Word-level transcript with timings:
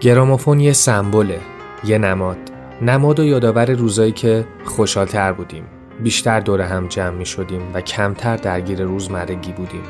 گرامافون 0.00 0.60
یه 0.60 0.72
سمبله 0.72 1.40
یه 1.84 1.98
نماد. 1.98 2.38
نماد 2.82 3.20
و 3.20 3.24
یادآور 3.24 3.70
روزایی 3.70 4.12
که 4.12 4.44
خوشحالتر 4.64 5.32
بودیم. 5.32 5.64
بیشتر 6.02 6.40
دور 6.40 6.60
هم 6.60 6.86
جمع 6.86 7.16
می 7.16 7.26
شدیم 7.26 7.60
و 7.74 7.80
کمتر 7.80 8.36
درگیر 8.36 8.82
روزمرگی 8.82 9.52
بودیم. 9.52 9.82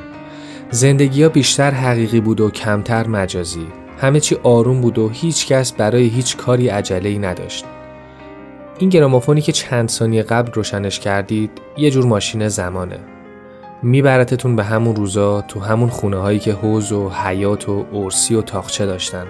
زندگی 0.70 1.22
ها 1.22 1.28
بیشتر 1.28 1.70
حقیقی 1.70 2.20
بود 2.20 2.40
و 2.40 2.50
کمتر 2.50 3.06
مجازی. 3.06 3.66
همه 4.00 4.20
چی 4.20 4.36
آروم 4.42 4.80
بود 4.80 4.98
و 4.98 5.08
هیچ 5.08 5.46
کس 5.46 5.72
برای 5.72 6.06
هیچ 6.06 6.36
کاری 6.36 6.68
عجله 6.68 7.08
ای 7.08 7.18
نداشت. 7.18 7.64
این 8.78 8.90
گرامافونی 8.90 9.40
که 9.40 9.52
چند 9.52 9.88
ثانیه 9.88 10.22
قبل 10.22 10.52
روشنش 10.52 11.00
کردید 11.00 11.50
یه 11.76 11.90
جور 11.90 12.04
ماشین 12.04 12.48
زمانه. 12.48 12.98
میبرتتون 13.82 14.56
به 14.56 14.64
همون 14.64 14.96
روزا 14.96 15.40
تو 15.40 15.60
همون 15.60 15.88
خونه 15.88 16.16
هایی 16.16 16.38
که 16.38 16.52
حوز 16.52 16.92
و 16.92 17.08
حیات 17.08 17.68
و 17.68 17.86
ارسی 17.92 18.34
و 18.34 18.42
تاخچه 18.42 18.86
داشتن. 18.86 19.26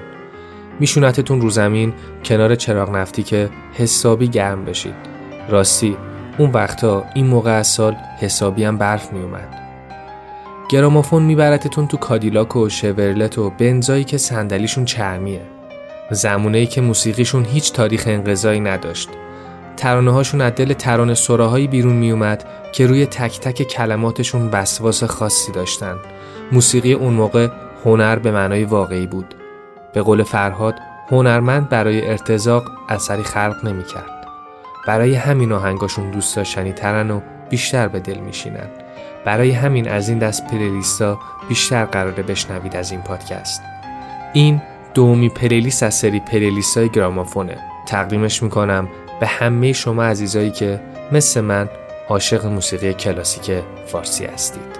میشونتتون 0.81 1.41
رو 1.41 1.51
زمین 1.51 1.93
کنار 2.25 2.55
چراغ 2.55 2.97
نفتی 2.97 3.23
که 3.23 3.51
حسابی 3.75 4.29
گرم 4.29 4.65
بشید. 4.65 4.95
راستی 5.49 5.97
اون 6.39 6.51
وقتا 6.51 7.05
این 7.15 7.27
موقع 7.27 7.51
از 7.51 7.67
سال 7.67 7.97
حسابی 8.21 8.65
هم 8.65 8.79
برف 8.79 9.13
میومد. 9.13 9.61
گرامافون 10.71 11.23
میبرتتون 11.23 11.87
تو 11.87 11.97
کادیلاک 11.97 12.57
و 12.57 12.69
شورلت 12.69 13.39
و 13.39 13.51
بنزایی 13.51 14.05
که 14.05 14.19
صندلیشون 14.19 14.85
چرمیه. 14.85 15.41
زمونه 16.11 16.67
که 16.67 16.81
موسیقیشون 16.81 17.45
هیچ 17.45 17.73
تاریخ 17.73 18.05
انقضایی 18.07 18.61
نداشت. 18.61 19.09
ترانه 19.77 20.11
هاشون 20.11 20.41
از 20.41 20.55
دل 20.55 20.73
ترانه 20.73 21.15
سراهایی 21.15 21.67
بیرون 21.67 21.97
میومد 21.97 22.45
که 22.73 22.87
روی 22.87 23.07
تک 23.07 23.41
تک 23.41 23.63
کلماتشون 23.63 24.49
وسواس 24.53 25.05
خاصی 25.05 25.53
داشتن. 25.53 25.97
موسیقی 26.53 26.93
اون 26.93 27.15
موقع 27.15 27.49
هنر 27.85 28.17
به 28.17 28.31
معنای 28.31 28.65
واقعی 28.65 29.07
بود. 29.07 29.35
به 29.93 30.03
قول 30.03 30.23
فرهاد 30.23 30.75
هنرمند 31.11 31.69
برای 31.69 32.11
ارتزاق 32.11 32.65
اثری 32.89 33.23
خلق 33.23 33.65
نمی‌کرد. 33.65 34.27
برای 34.87 35.15
همین 35.15 35.53
آهنگاشون 35.53 36.11
دوست 36.11 36.37
داشتنی 36.37 36.73
ترن 36.73 37.11
و 37.11 37.21
بیشتر 37.51 37.89
به 37.89 38.01
دل 38.01 38.19
میشینن. 38.19 38.69
برای 39.25 39.51
همین 39.51 39.89
از 39.89 40.09
این 40.09 40.19
دست 40.19 40.47
پلیلیستا 40.47 41.19
بیشتر 41.49 41.85
قراره 41.85 42.23
بشنوید 42.23 42.77
از 42.77 42.91
این 42.91 43.01
پادکست. 43.01 43.63
این 44.33 44.63
دومی 44.95 45.29
پلیلیست 45.29 45.83
از 45.83 45.95
سری 45.95 46.21
پلیلیست 46.21 46.79
های 46.79 46.89
گرامافونه. 46.89 47.59
تقدیمش 47.87 48.43
می‌کنم 48.43 48.89
به 49.21 49.27
همه 49.27 49.73
شما 49.73 50.05
عزیزایی 50.05 50.51
که 50.51 50.81
مثل 51.13 51.41
من 51.41 51.69
عاشق 52.09 52.47
موسیقی 52.47 52.95
کلاسیک 52.95 53.63
فارسی 53.87 54.25
هستید. 54.25 54.80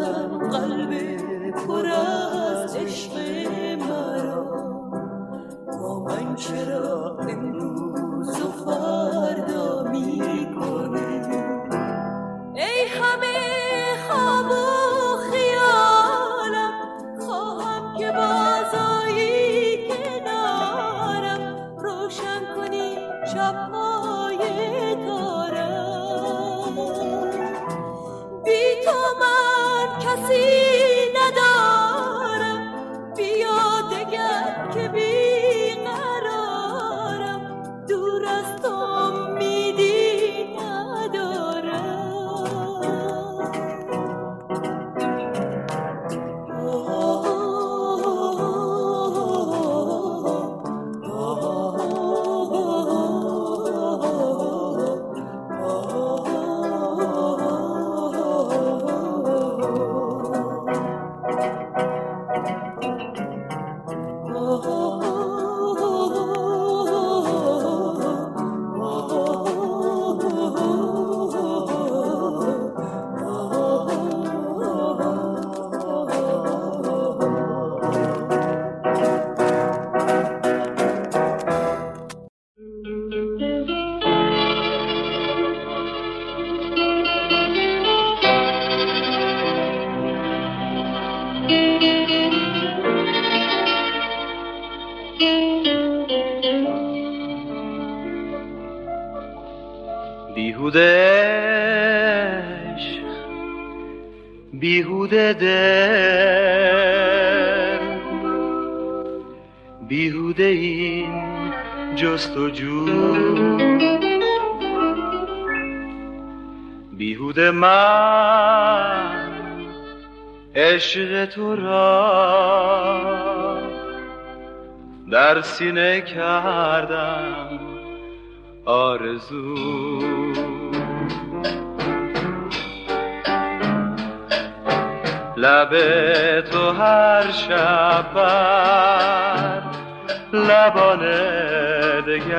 مزن 0.00 0.38
قلب 0.38 1.20
پر 1.52 1.86
از 1.86 2.76
عشق 2.76 3.12
مرا. 3.88 4.44
با 5.66 6.04
من 6.04 6.34
چرا 6.34 6.99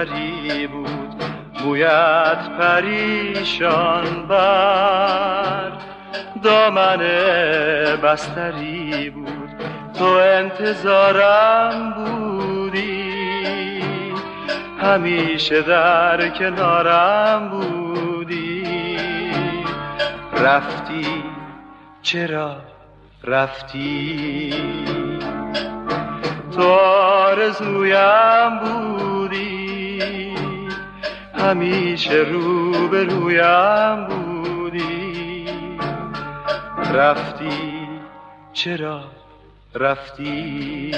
دگری 0.05 0.67
بود. 0.67 1.23
مویت 1.65 2.49
پریشان 2.59 4.27
بر. 4.29 5.71
دامن 6.43 6.97
بستری 8.03 9.09
بود. 9.09 9.49
تو 9.99 10.05
انتظارم 10.05 11.93
بودی. 11.93 13.11
همیشه 14.81 15.61
در 15.61 16.29
کنارم 16.29 17.49
بودی. 17.49 18.97
رفتی. 20.33 21.23
چرا 22.01 22.57
رفتی؟ 23.23 24.53
تو 26.55 26.63
آرزویم 26.63 28.59
بودی 28.59 29.10
همیشه 31.41 32.13
رو 32.13 32.87
به 32.87 33.03
رویم 33.03 34.05
بودی. 34.07 35.45
رفتی 36.93 37.87
چرا 38.53 39.03
رفتی؟ 39.75 40.91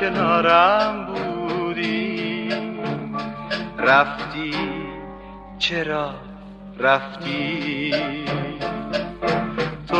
کنارم 0.00 1.06
بودی. 1.06 2.48
رفتی؟ 3.78 4.54
چرا 5.58 6.14
رفتی؟ 6.78 7.94
تو 9.88 9.96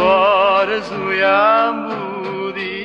آرزویم 0.57 1.89
بودی. 1.89 2.81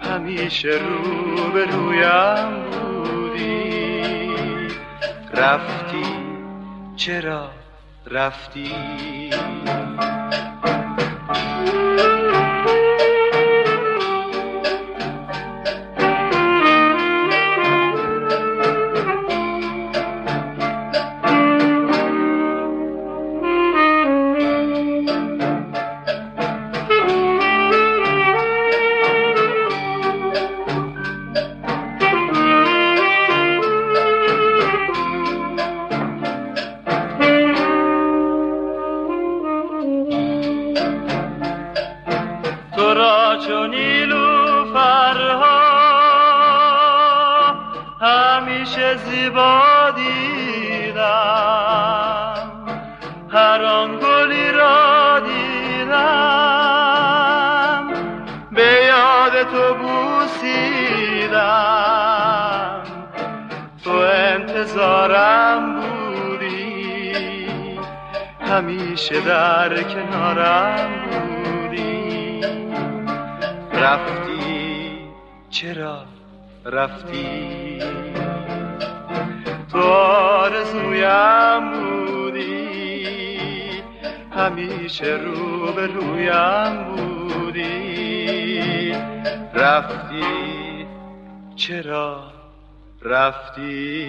همیشه 0.00 0.68
رو 0.68 1.52
به 1.52 1.64
رویم 1.64 2.64
بودی. 2.70 4.32
رفتی؟ 5.34 6.04
چرا 6.96 7.50
رفتی؟ 8.06 8.74
همیشه 68.56 69.20
در 69.20 69.82
کنارم 69.82 70.88
بودی. 71.10 72.40
رفتی؟ 73.72 74.98
چرا 75.50 76.04
رفتی؟ 76.64 77.78
تو 79.72 79.78
آرزویم 79.78 81.72
بودی. 81.72 83.08
همیشه 84.36 85.20
رو 85.24 85.72
به 85.72 85.86
رویم 85.86 86.84
بودی. 86.84 87.82
رفتی؟ 89.54 90.86
چرا 91.56 92.32
رفتی؟ 93.02 94.06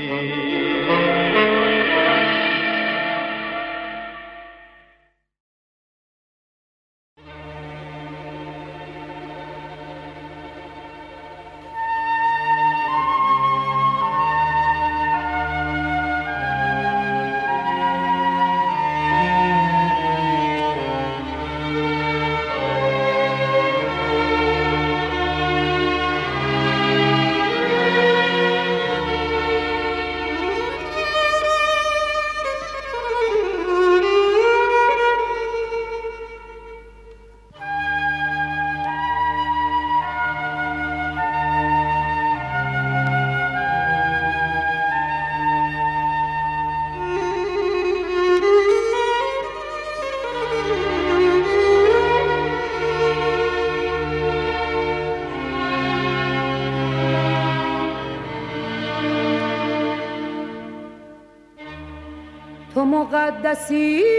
مقدسی 63.48 64.04
مثل 64.04 64.17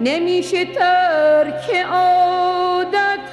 نمیشه 0.00 0.64
ترک 0.64 1.86
عادت 1.92 3.24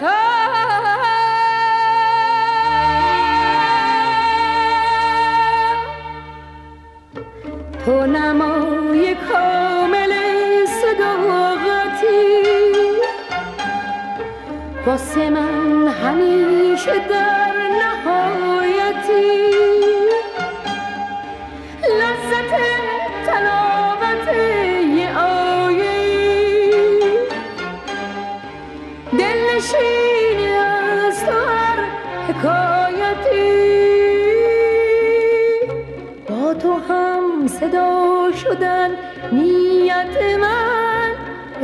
تو 7.86 8.06
نمای 8.08 9.16
کامل 9.16 10.14
صداقتی. 10.66 12.42
واسه 14.86 15.30
من 15.30 15.88
همیشه 15.88 16.94
در 17.10 17.54
نهایتی. 17.82 19.41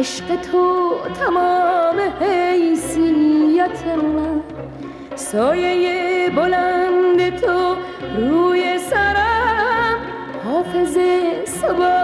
عشق 0.07 0.35
تو 0.41 0.95
تمام 1.19 1.99
حیثیت 2.21 3.87
من. 3.87 4.41
سایه 5.15 6.29
بلند 6.29 7.39
تو 7.39 7.75
روی 8.17 8.79
سرم 8.79 9.97
حافظ 10.45 10.97
سبا 11.45 11.96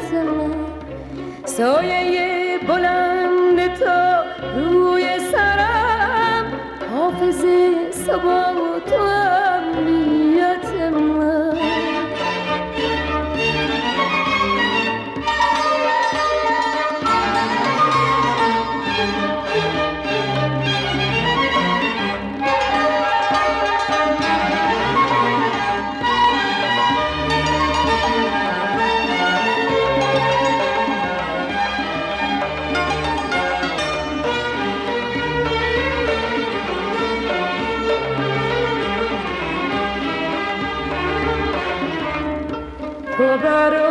سایه 1.44 2.58
بلند 2.68 3.74
تو 3.74 4.22
روی 4.56 5.18
سرم 5.32 6.46
حافظ 6.90 7.44
سبا 7.90 8.44
و 8.54 8.80
امنیت 8.94 10.68
من. 10.92 11.52
that 43.42 43.81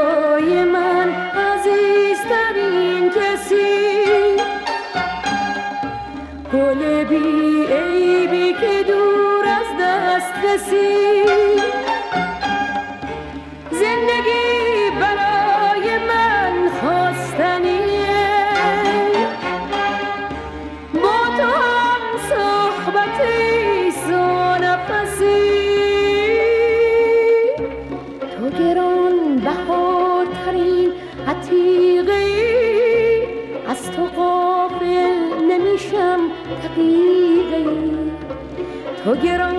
to 39.16 39.22
get 39.22 39.42
on. 39.42 39.51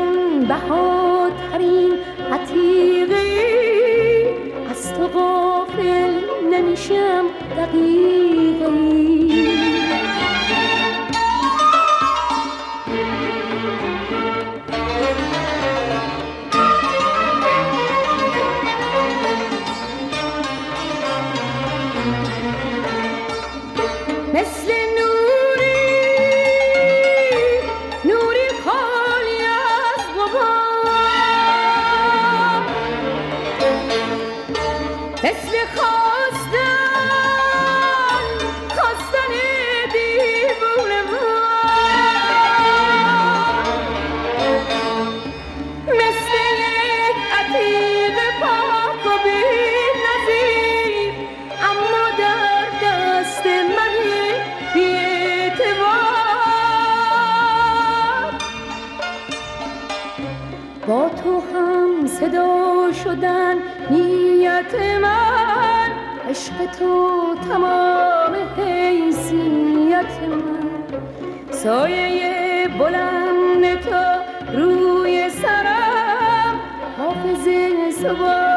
تو 66.82 67.34
تمام 67.48 68.34
حیثیت 68.56 70.12
من. 70.28 71.50
سایه 71.50 72.68
بلند 72.78 73.80
تو 73.80 74.04
روی 74.58 75.30
سرم. 75.30 76.60
حافظ 76.98 77.44
سوار 78.02 78.51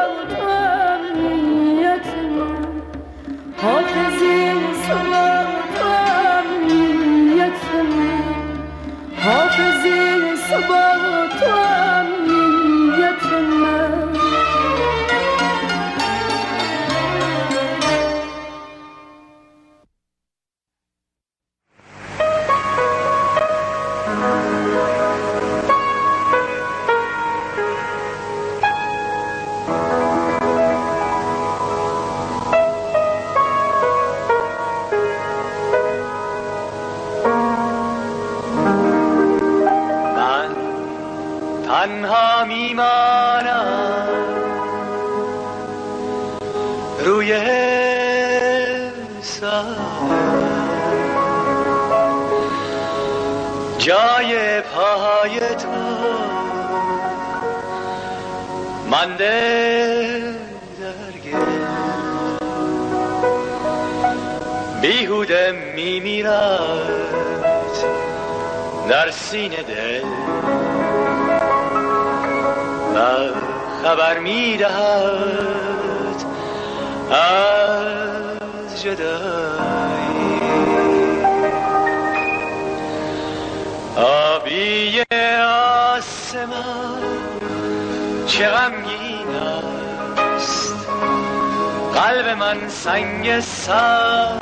سنگ 92.86 93.40
سر 93.40 94.38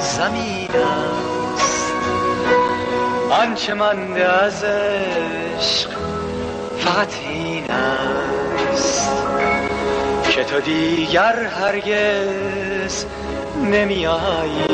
زمین 0.00 0.68
است. 1.54 1.92
آنچه 3.30 3.74
منده 3.74 4.28
از 4.28 4.64
عشق 4.64 5.90
فقط 6.78 7.08
این 7.30 7.70
است. 7.70 9.10
که 10.30 10.44
تو 10.44 10.60
دیگر 10.60 11.46
هرگز 11.46 13.04
نمی 13.62 14.06
آیی 14.06 14.73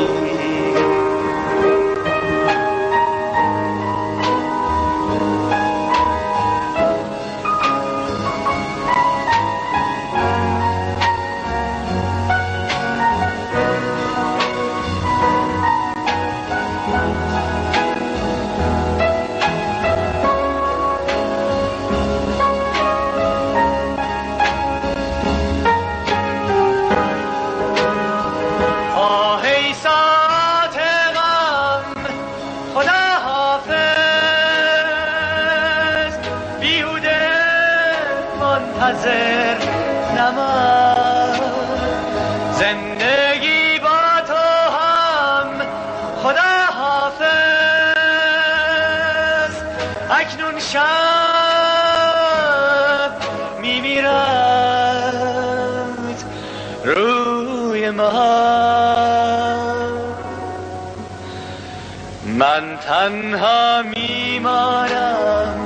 تنها 63.01 63.81
میمانم 63.81 65.57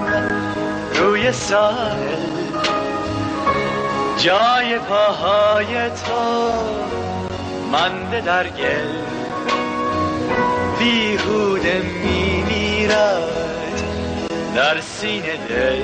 روی 0.94 1.32
ساحل 1.32 2.16
جای 4.18 4.80
پاهای 4.80 5.90
تو 5.90 6.52
منده 7.72 8.22
در 8.22 8.48
گل. 8.48 8.88
بیهوده 10.80 11.82
میمیرد 12.04 13.24
در 14.56 14.82
سینه 14.82 15.38
دل. 15.50 15.82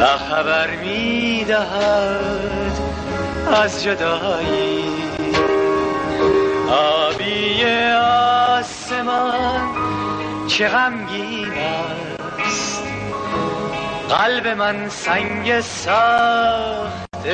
و 0.00 0.06
خبر 0.06 0.70
می‌دهد 0.70 1.72
از 3.62 3.82
جدایی. 3.84 4.84
آبی 6.70 7.64
آسمان 8.84 10.46
چه 10.46 10.68
غمگین 10.68 11.52
است. 12.46 12.82
قلب 14.08 14.46
من 14.46 14.88
سنگ 14.88 15.60
ساخت 15.60 17.28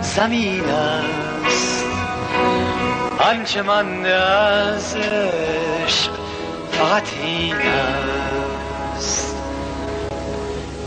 زمین 0.00 0.64
است. 0.64 1.84
آنچه 3.18 3.62
من 3.62 4.06
از 4.06 4.96
عشق 4.96 6.10
فقط 6.72 7.08
این 7.22 7.56
است. 8.96 9.36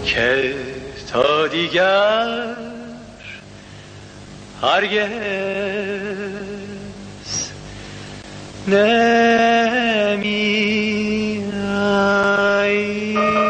که 0.06 0.56
تا 1.12 1.48
دیگر 1.48 2.56
هرگز 4.62 6.49
نمی 8.70 10.30
شب 11.52 13.49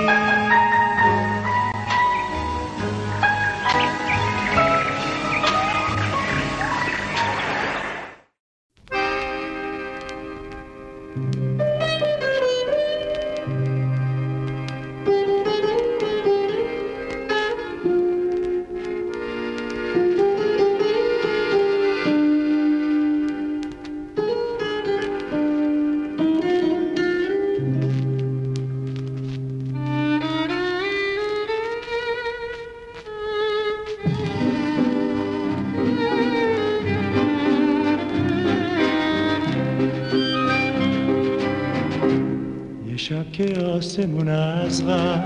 که 43.39 43.60
آسمون 43.60 44.28
از 44.28 44.88
غم 44.88 45.23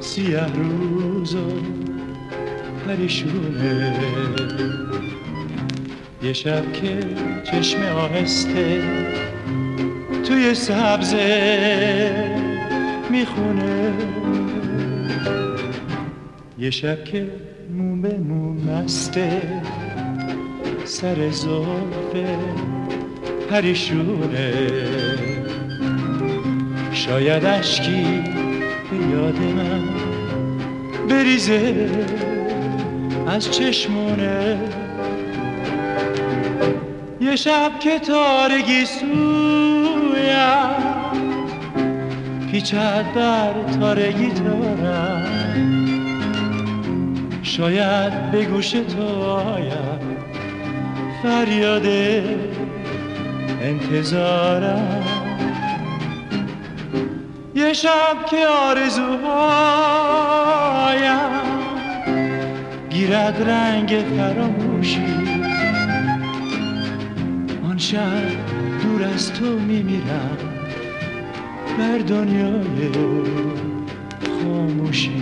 سیه 0.00 0.44
روز 0.54 1.34
و 1.34 1.50
پریشونه 2.86 3.94
یه 6.22 6.32
شب 6.32 6.72
که 6.72 6.98
چشم 7.44 7.82
آهسته 7.82 8.82
توی 10.24 10.54
سبزه 10.54 12.12
می‌خونه. 13.10 13.92
یه 16.58 16.70
شب 16.70 17.04
که 17.04 17.30
مو 17.70 18.02
به 18.02 18.18
مو 18.18 18.52
مسته 18.52 19.42
سر 20.84 21.30
زلفه 21.30 22.38
پریشونه. 23.50 24.99
شاید 27.10 27.44
اشکی 27.44 28.22
به 28.90 28.96
یاد 29.12 29.38
من 29.38 29.82
بریزه 31.08 31.90
از 33.26 33.50
چشمونه. 33.50 34.58
یه 37.20 37.36
شب 37.36 37.78
که 37.80 37.98
تارگی 37.98 38.84
سویم 38.84 39.10
پیچد 42.50 43.04
بر 43.14 43.52
تارگی 43.80 44.30
تارم. 44.30 45.26
شاید 47.42 48.30
به 48.30 48.44
گوش 48.44 48.70
تو 48.70 49.22
آیم 49.22 50.00
فریاد 51.22 51.86
انتظارم. 53.62 55.09
شب 57.72 58.26
که 58.30 58.46
آرزوهایم 58.46 59.30
گیرد 62.90 63.42
رنگ 63.48 64.04
فراموشی. 64.16 65.04
آن 67.64 67.78
شب 67.78 68.28
دور 68.82 69.04
از 69.04 69.32
تو 69.32 69.44
میمیرم 69.44 70.38
بر 71.78 71.98
دنیای 71.98 72.90
خاموشی. 74.42 75.19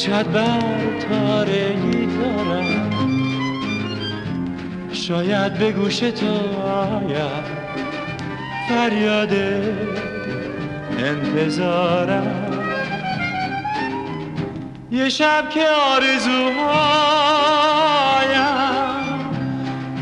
پیچد 0.00 0.32
بر 0.32 0.60
تارگی 1.08 2.06
دارم 2.06 2.90
شاید 4.92 5.54
به 5.54 5.72
گوش 5.72 5.98
تو 5.98 6.26
آید. 6.66 7.44
فریاد 8.68 9.32
انتظارم. 10.98 12.26
یه 14.90 15.08
شب 15.08 15.50
که 15.50 15.64
آرزوهایم 15.68 16.50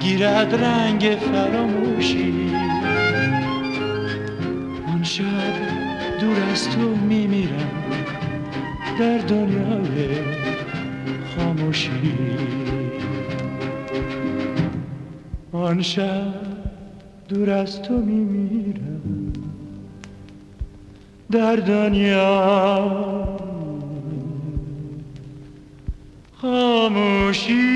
گیرد 0.01 0.55
رنگ 0.55 1.19
فراموشی. 1.33 2.38
در 8.99 9.19
دنیای 9.19 10.09
خاموشی. 11.37 11.91
آن 15.53 15.83
شب 15.83 16.35
دور 17.29 17.51
از 17.51 17.83
تو 17.83 17.97
میمیرم. 17.97 19.33
در 21.31 21.57
دنیا 21.57 23.39
خاموشی. 26.37 27.68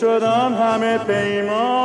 شدم 0.00 0.54
همه 0.54 0.98
پیمان 0.98 1.76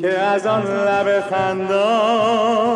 که 0.00 0.18
از 0.18 0.46
آن 0.46 0.62
لب 0.62 1.20
خندان 1.20 2.66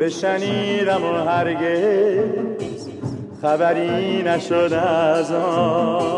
بشنیدم 0.00 1.04
و 1.04 1.12
هرگز 1.12 2.88
خبری 3.42 4.22
نشد 4.22 4.72
از 4.72 5.32
آن. 5.32 6.15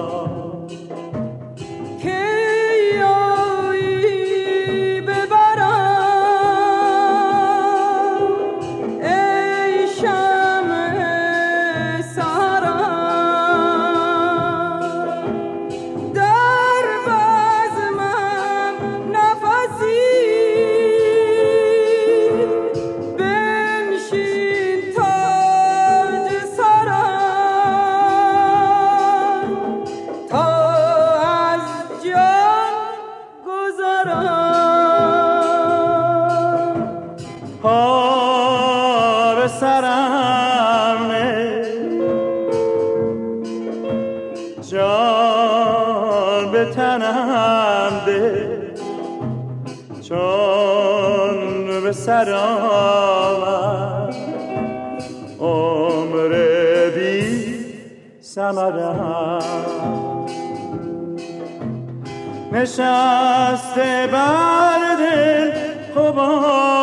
نشسته 62.53 64.09
بر 64.13 64.97
دل 64.99 65.51
قبار 65.97 66.79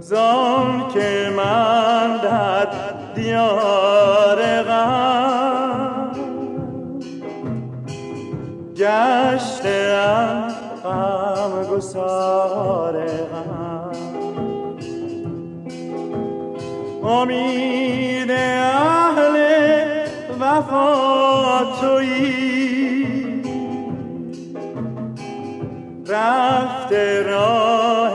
زان 0.00 0.88
که 0.94 1.32
من 1.36 2.16
در 2.16 2.68
دیار 3.14 4.62
غم. 4.62 6.10
گشتم 8.76 10.48
غم 10.84 11.64
گسار 11.70 13.06
غم. 13.06 13.92
امید 17.04 17.73
آقا 20.74 21.80
تویی. 21.80 23.42
رفته 26.08 27.22
راه 27.22 28.12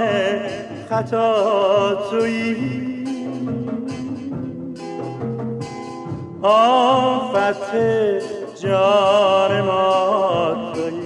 خطا 0.90 1.96
تویی. 2.10 3.06
آفت 6.42 7.76
جان 8.64 9.62
ما 9.62 10.74
تویی. 10.74 11.00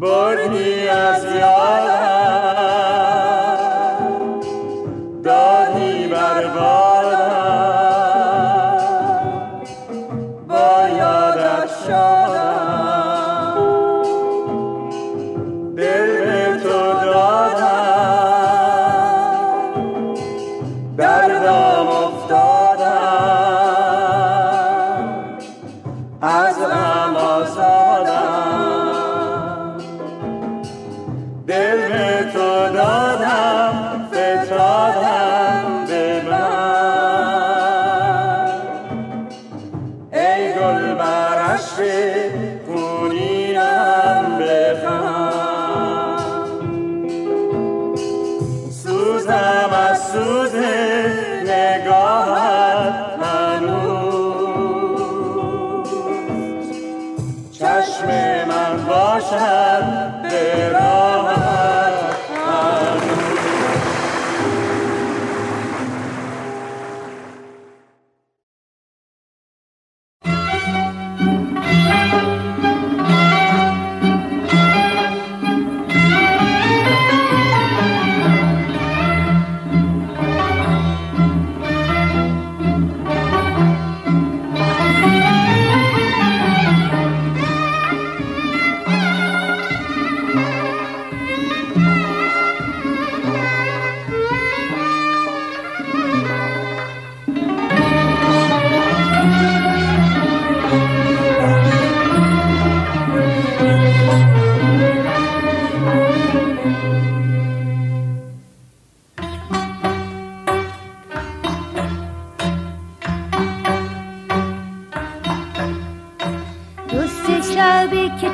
بردی 0.00 0.88
از 0.88 1.24
یادم 1.24 2.17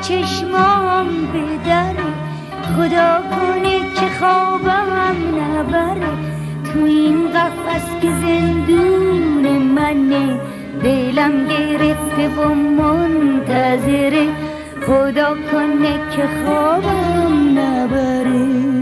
چشمام 0.07 1.07
به 1.33 1.69
در 1.69 1.93
خدا 2.75 3.21
کنه 3.21 3.79
که 3.79 4.19
خوابم 4.19 5.15
نبره. 5.41 6.09
تو 6.73 6.83
این 6.83 7.27
قفص 7.27 8.01
که 8.01 8.07
زندون 8.07 9.57
منه 9.57 10.39
دلم 10.83 11.47
گرفته 11.47 12.29
و 12.29 12.53
منتظره. 12.53 14.27
خدا 14.87 15.35
کنه 15.51 15.99
که 16.15 16.27
خوابم 16.45 17.59
نبره. 17.59 18.74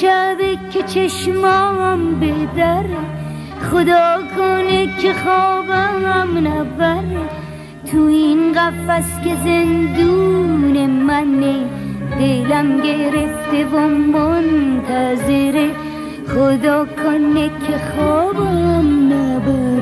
شبه 0.00 0.58
که 0.70 0.82
چشمام 0.82 2.20
بدره. 2.20 3.02
خدا 3.70 4.18
کنه 4.36 4.86
که 4.96 5.12
خوابم 5.12 6.38
نبره. 6.46 7.28
تو 7.90 7.98
این 7.98 8.52
قفس 8.52 9.20
که 9.24 9.36
زندون 9.44 10.86
منه 10.86 11.56
دلم 12.18 12.80
گرفته 12.80 13.64
و 13.72 13.88
منتظره. 13.88 15.70
خدا 16.34 16.84
کنه 16.84 17.48
که 17.48 17.78
خوابم 17.94 19.12
نبره. 19.12 19.77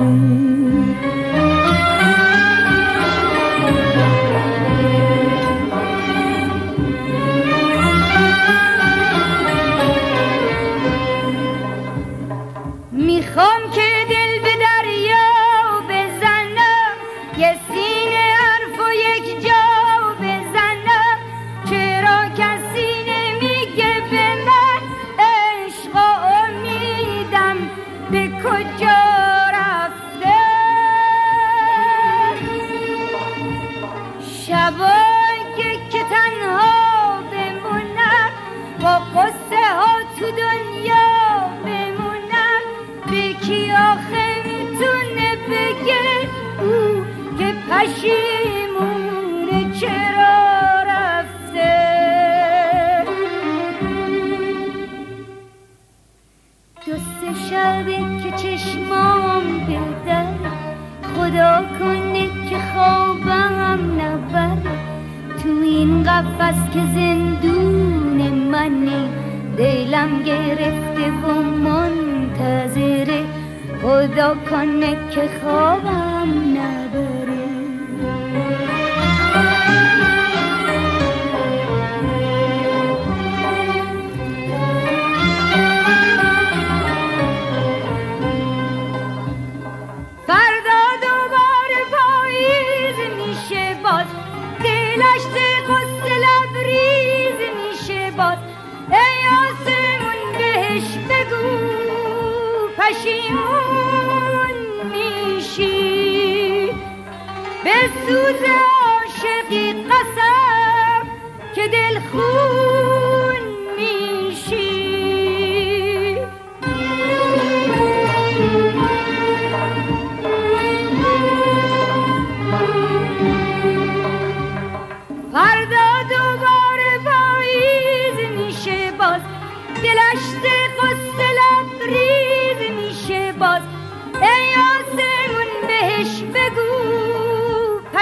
قفس 66.17 66.71
که 66.75 66.81
زندون 66.95 68.29
منه. 68.29 69.09
دلم 69.57 70.23
گرفته 70.23 71.11
و 71.11 71.43
منتظره. 71.43 73.25
خدا 73.83 74.35
کنه 74.51 74.97
که 75.11 75.29
خوابم 75.43 76.31
نبره 76.51 76.76
سوز 108.07 108.43
عاشقی 108.43 109.73
قسم 109.73 111.07
که 111.55 111.69
دل 111.69 112.01
خون 112.01 112.96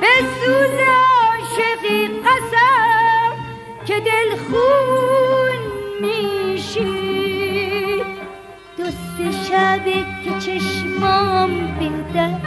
به 0.00 0.14
سوز 0.40 0.76
عاشقی 0.94 2.06
قسم 2.06 3.32
که 3.86 3.94
دل 4.00 4.36
خون 4.36 5.60
میشی. 6.00 6.92
دو 8.78 8.84
سه 8.84 9.32
شبه 9.48 9.98
که 10.24 10.30
چشمام 10.38 11.50
بدر 11.80 12.40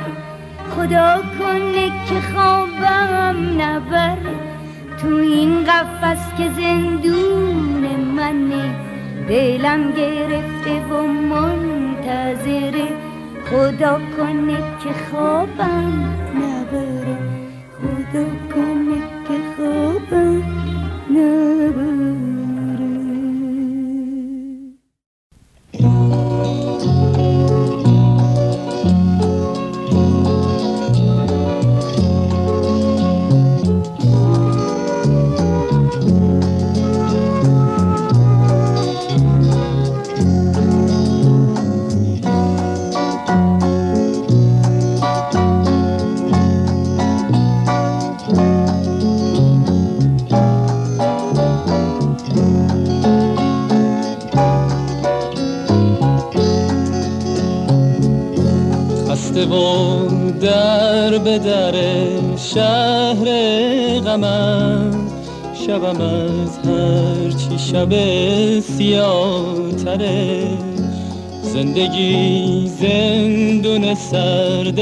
خدا 0.76 1.22
کنه 1.40 1.86
که 2.10 2.22
خوابم 2.34 3.62
نبره 3.62 4.36
تو 5.02 5.08
این 5.08 5.64
قفس 5.64 6.38
که 6.38 6.50
زندون 6.50 7.84
منه. 8.18 8.76
دلم 9.30 9.92
گرفته 9.92 10.86
و 10.86 11.08
منتظره 12.08 12.88
خدا 13.50 14.00
کنه 14.18 14.58
که 14.84 14.90
خوابم. 15.12 16.27
زندگی 71.88 72.68
زندون 72.68 73.96
سرد 73.96 74.80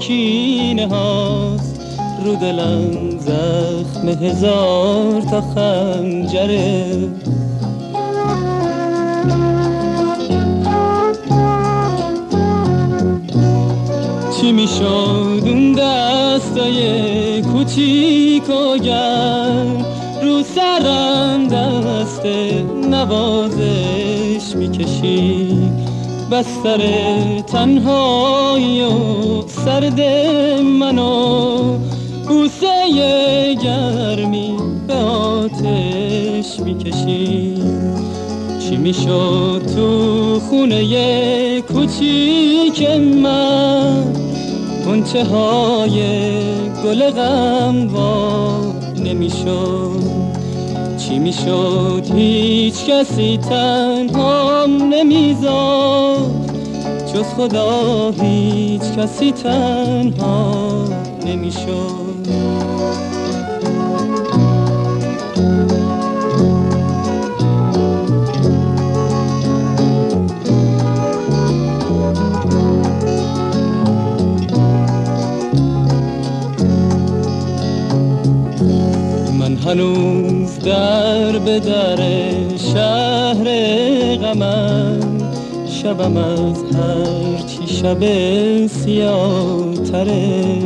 کینه 0.00 0.88
هاست. 0.88 1.80
رو 2.24 2.36
دلم 2.36 3.18
زخم 3.18 4.08
هزار 4.08 5.20
تا 5.20 5.40
خنجره. 5.40 6.84
چی 14.40 14.52
می‌شد 14.52 15.42
اون 15.46 15.72
دستای 15.72 17.42
کوچیک 17.42 18.48
و 18.50 18.78
گرم؟ 18.78 19.84
رو 20.22 20.42
پشت 22.22 22.26
نوازش 22.90 24.56
می‌کشی 24.56 25.61
بستر 26.32 26.80
تنهایی 27.46 28.82
و 28.82 29.42
سرد 29.48 30.00
منو 30.60 31.78
بوسه 32.28 32.86
گرمی 33.62 34.56
به 34.86 34.94
آتش 34.94 36.60
می‌کشی. 36.60 37.54
چی 38.60 38.76
می‌شد 38.76 39.62
تو 39.76 40.40
خونه 40.40 41.60
کوچیک 41.60 42.90
من؟ 43.00 44.04
کنچه 44.84 45.24
های 45.24 46.02
گل 46.84 47.10
غم 47.10 47.88
نمی‌شد. 49.04 50.21
چی 51.12 51.18
می‌شد؟ 51.18 52.06
هیچ 52.14 52.84
کسی 52.84 53.38
تنها 53.38 54.66
نمیزاد. 54.66 56.50
جز 57.14 57.24
خدا 57.36 58.10
هیچ 58.20 58.82
کسی 58.82 59.32
تنها 59.32 60.84
نمی‌شد. 61.26 62.12
من 79.38 79.56
هنوز 79.56 80.21
در 80.64 81.38
به 81.38 81.60
در 81.60 81.96
شهر 82.56 83.44
غمم 84.16 85.18
شبم 85.82 86.16
از 86.16 86.62
هر 86.74 87.46
چی 87.46 87.74
شب 87.74 88.02
سیاه 88.66 89.74
تره 89.74 90.62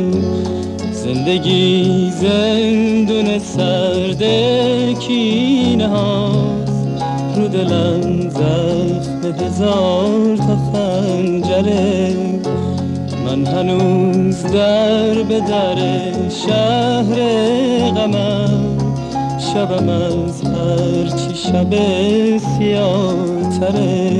زندگی 0.91 2.11
زندون 2.11 3.39
سرد 3.39 4.23
کینه 4.99 5.87
هاست 5.87 6.87
رو 7.35 7.47
دلم 7.47 8.29
زخم 8.29 9.45
هزار 9.45 10.37
تا 10.37 10.57
خنجره 10.73 12.15
من 13.25 13.45
هنوز 13.45 14.43
در 14.43 15.23
به 15.23 15.39
در 15.39 15.75
شهر 16.29 17.15
غمم 17.91 18.76
شبم 19.57 19.89
از 19.89 20.41
هر 20.41 21.17
چی 21.17 21.35
شب 21.35 21.73
سیاه 22.37 23.59
تره 23.59 24.11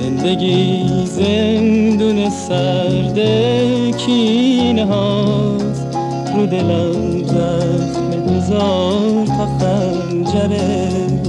زندگی 0.00 0.86
زندون 1.06 2.30
سرد 2.30 3.18
کینه 3.96 4.84
هاست 4.84 5.86
رو 6.36 6.46
دلم 6.46 7.22
زخم 7.22 8.34
هزار 8.34 9.26
تا 9.26 9.46
خنجره. 9.58 11.23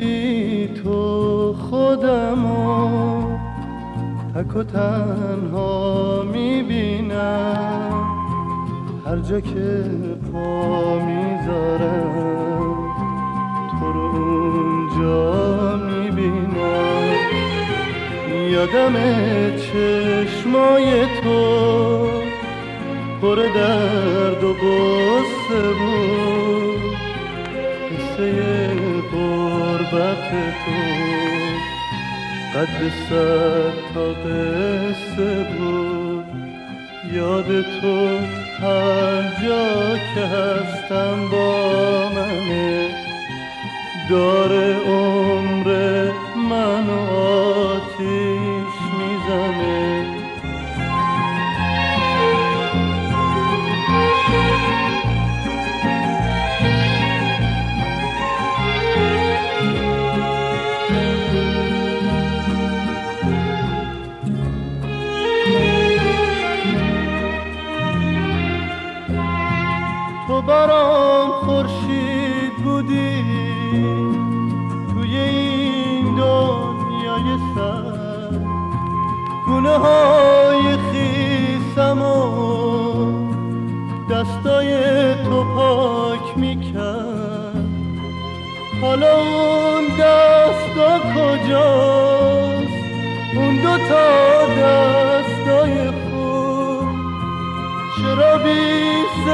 بی 0.00 0.68
تو 0.82 1.52
خودمو 1.52 3.22
تک 4.34 4.56
و 4.56 4.62
تنها 4.62 6.22
می‌بینم. 6.32 8.04
هر 9.06 9.16
جا 9.16 9.40
که 9.40 9.84
پا 10.32 10.98
می‌ذارم 10.98 12.76
تو 13.80 13.92
رو 13.92 14.00
اونجا 14.00 15.76
می‌بینم. 15.76 17.18
یادم 18.50 18.94
چشمای 19.56 21.06
تو 21.22 21.40
پر 23.22 23.36
درد 23.36 24.44
و 24.44 24.52
غصه 24.52 25.62
بود. 25.78 26.80
قصه 27.90 28.59
تو. 30.30 30.70
قد 32.54 32.90
صد 33.08 33.94
تا 33.94 34.06
قصه 34.12 35.44
بود. 35.44 36.24
یاد 37.12 37.62
تو 37.62 38.18
هر 38.60 39.22
جا 39.42 39.96
که 40.14 40.20
هستم 40.20 41.28
با 41.32 42.08
منه. 42.08 42.88
داره 44.10 44.76
عمر 44.86 45.19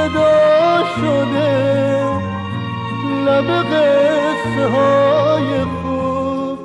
صدا 0.07 0.83
شده. 0.95 1.97
لب 3.25 3.49
قصه 3.51 4.67
های 4.67 5.63
خوب 5.63 6.59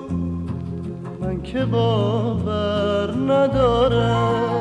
من 1.20 1.42
که 1.42 1.64
باور 1.64 3.14
ندارم. 3.28 4.51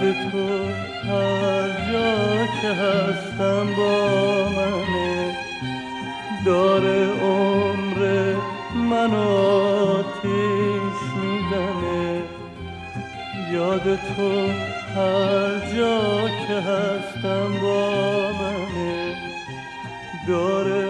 به 0.00 0.12
تو 0.12 0.64
هر 1.08 1.92
جا 1.92 2.46
که 2.62 2.68
هستم 2.68 3.66
با 3.76 4.48
منه 4.48 5.36
داره 6.44 7.10
عمر 7.22 8.34
منو 8.74 9.28
آتیش 9.98 11.00
میدنه 11.22 12.22
یاد 13.52 13.96
تو 13.96 14.48
هر 14.96 15.74
جا 15.76 16.28
که 16.46 16.54
هستم 16.54 17.60
با 17.62 17.90
منه 18.32 19.16
داره 20.28 20.85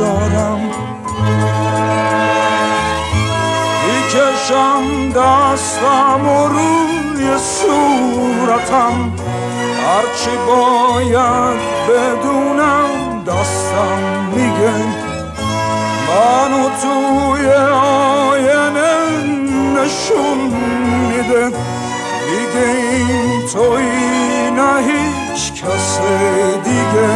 دارم. 0.00 0.60
می‌کشم 3.86 5.10
دستم 5.10 6.28
و 6.28 6.48
روی 6.48 7.38
صورتم. 7.38 9.12
هرچی 9.86 10.36
باید 10.46 11.60
بدونم 11.88 13.24
دستم 13.26 14.28
میگه. 14.34 14.76
منو 16.08 16.68
توی 16.82 17.46
آینه 17.72 18.96
نشون 19.76 20.38
میده. 21.08 21.46
دیگه 22.26 22.66
این 22.66 23.46
توی 23.52 24.50
نه 24.50 24.82
هیچ 24.86 25.52
کس 25.52 26.00
دیگه. 26.64 27.08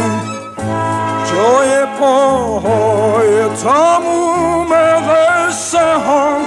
جای 1.31 1.80
پاهای 2.01 3.49
تموم 3.49 4.69
قصه 5.09 5.97
ها 6.07 6.37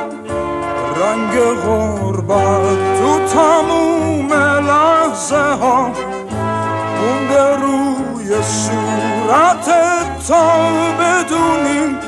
رنگ 0.96 1.40
غربت 1.64 2.98
تو 2.98 3.18
تموم 3.26 4.32
لحظه 4.68 5.36
ها. 5.36 5.90
مونده 7.00 7.56
روی 7.56 8.42
صورت 8.42 9.70
تا 10.28 10.42
بدونیم 11.00 11.98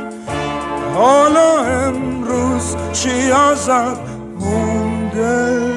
حالا 0.94 1.62
امروز 1.62 2.76
چی 2.92 3.32
ازت 3.32 4.00
مونده؟ 4.40 5.75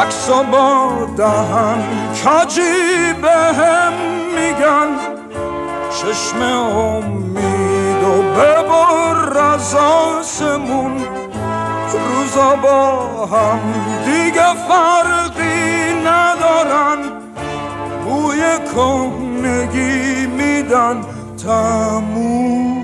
عکسا 0.00 0.42
با 0.42 0.90
دهن 1.16 1.82
کجی 2.12 3.12
به 3.22 3.30
هم 3.30 3.92
میگن. 4.34 4.88
چشم 5.90 6.42
امید 6.42 8.04
و 8.04 8.22
ببر 8.22 9.38
از 9.38 9.74
آسمون 9.74 10.92
روزا 11.92 12.56
با 12.56 13.26
هم 13.26 13.60
دیگه 14.04 14.54
فرقی 14.68 15.94
ندارن. 16.04 16.98
بوی 18.04 18.42
کنگی 18.74 20.26
میدن 20.26 21.00
تموم 21.44 22.80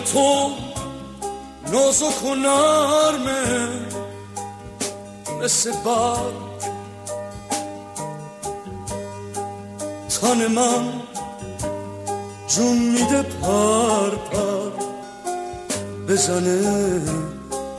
تو 0.00 0.50
نازک 1.72 2.24
و 2.24 2.34
نرمه 2.34 3.68
مثل 5.42 5.72
برگ 5.72 6.46
تن 10.08 10.46
من 10.46 10.92
جون 12.48 12.78
میده 12.78 13.22
پر 13.22 14.10
پر 14.10 14.70
بزنه 16.08 17.00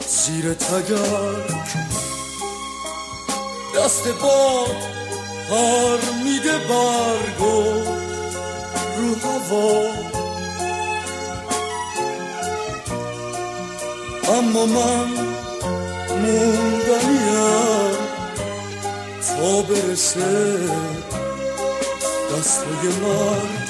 زیر 0.08 0.54
تگرگ 0.54 1.68
دست 3.76 4.08
باد 4.22 4.76
پر 5.50 6.00
میده 6.24 6.58
برگو 6.58 7.64
رو 8.98 9.16
هوا. 9.16 10.17
اما 14.38 14.66
من 14.66 15.08
موندنیم 16.10 17.98
تا 19.28 19.62
برسه 19.62 20.60
دستای 22.32 22.94
مرگ 23.02 23.68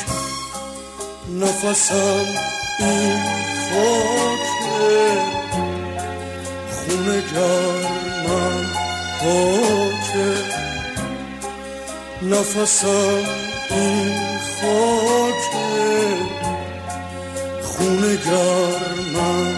نفسم 1.41 2.25
این 2.79 3.19
خاکه. 3.69 5.17
خونه 6.71 7.21
گرمم 7.21 8.65
خاکه. 9.19 10.33
نفسم 12.21 13.25
این 13.69 14.15
خاکه. 14.61 15.67
خونه 17.63 18.15
گرمم 18.15 19.56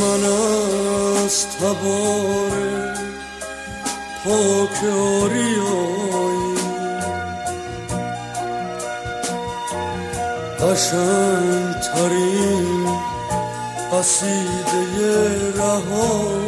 من 0.00 0.24
از 1.24 1.46
تبار 1.46 2.52
پاک 4.24 4.84
آریایی 4.84 6.54
قشنگ 10.60 11.74
ترین 11.80 12.88
قصیده 13.92 14.82
رهایی 15.56 16.43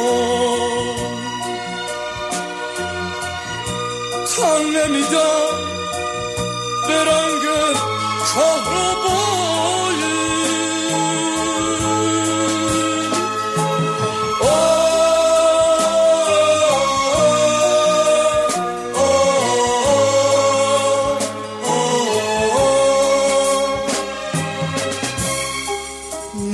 رکن 0.00 1.04
تن 4.36 4.62
نمیدم 4.64 5.50
به 6.88 7.04
رنگ 7.04 7.44
کهربایی 8.34 9.00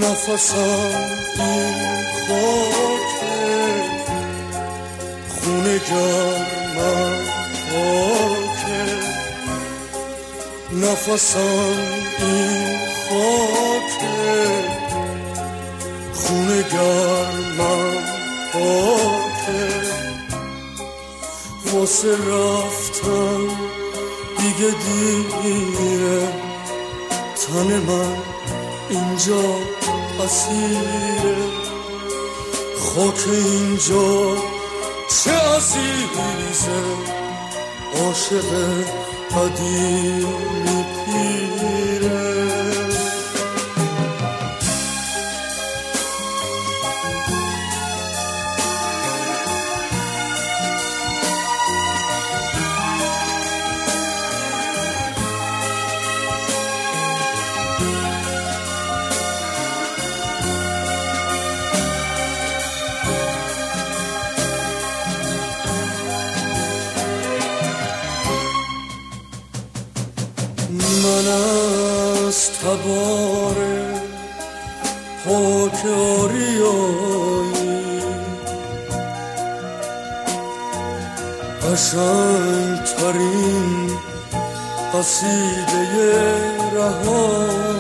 نفسم 0.01 0.57
این 0.59 1.06
نفسم 11.09 11.77
این 12.19 12.79
خاکه 13.09 14.65
خونه 16.15 16.63
گرمم 16.63 18.05
خاکه 18.53 19.69
واسه 21.73 22.09
رفتن 22.11 23.41
دیگه 24.39 24.75
دیره 24.83 26.29
تن 27.37 27.79
من 27.79 28.17
اینجا 28.91 29.45
اسیره. 30.25 31.37
خاک 32.79 33.29
اینجا 33.29 34.37
چه 35.09 35.31
عزیزه 35.31 36.83
عاشق 37.95 38.51
قدیمی 39.37 40.66
آریایی 75.87 77.77
قشنگ 81.63 82.85
ترین 82.85 83.91
قصیده 84.95 86.37
رهایی. 86.75 87.76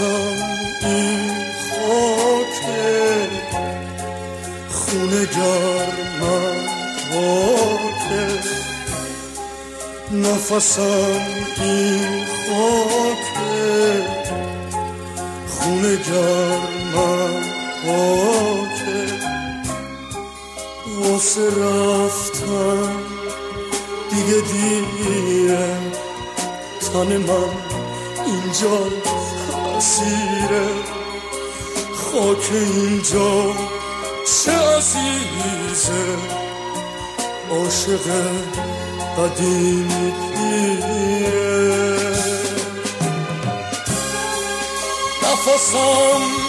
نفسم 0.00 0.86
این 0.86 1.30
خونه 4.70 5.26
گرمم 5.26 6.66
خاکه 7.10 8.26
نفسم 10.12 11.20
این 11.60 12.24
خاکه 12.46 14.02
خونه 15.48 15.96
گرمم 15.96 17.42
خاکه 17.84 19.06
واسه 21.00 21.46
رفتن 21.46 22.92
دیگه 24.10 24.40
دیره 24.40 25.76
تن 26.92 27.16
من 27.16 27.59
خاک 32.40 32.52
اینجا 32.52 33.54
چه 34.44 34.52
عزیزه 34.52 36.16
عاشق 37.50 38.06
قدیمی 39.18 40.12
پیره 40.34 41.50
نفسم 45.22 46.39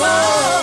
نفسم 0.00 0.62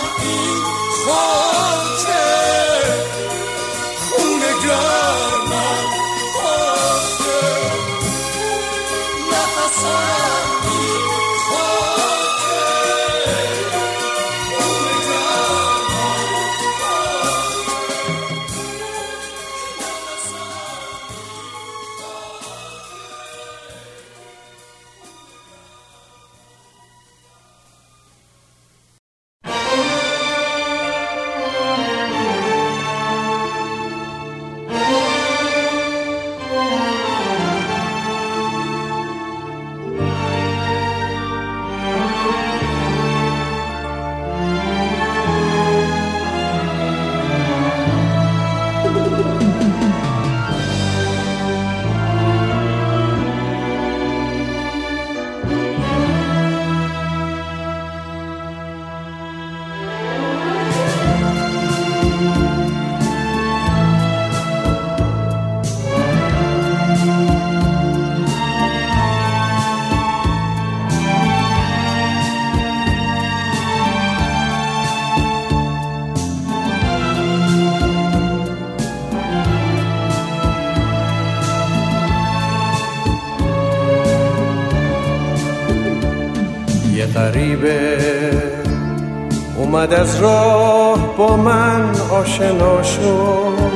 از 90.06 90.20
راه 90.20 91.16
با 91.16 91.36
من 91.36 91.96
آشنا 92.10 92.82
شد 92.82 93.70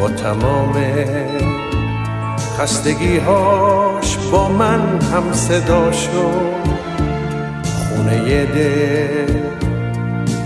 با 0.00 0.08
تمام 0.08 0.74
خستگیهاش 2.58 4.16
با 4.32 4.48
من 4.48 5.00
هم 5.14 5.32
صدا 5.32 5.92
شد 5.92 6.64
خونه 7.88 8.44
دل 8.44 9.34